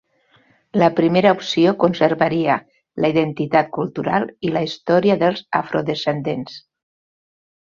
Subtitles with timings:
[0.83, 2.55] La primera opció conservaria
[3.05, 6.61] la identitat cultural i la història dels afrodescendents.